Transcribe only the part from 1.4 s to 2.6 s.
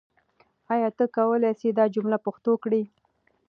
سې دا جمله پښتو